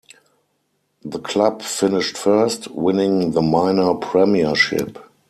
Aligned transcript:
The 1.05 1.19
club 1.19 1.61
finished 1.61 2.17
first, 2.17 2.67
winning 2.71 3.33
the 3.33 3.41
Minor 3.43 3.93
Premiership. 3.93 4.97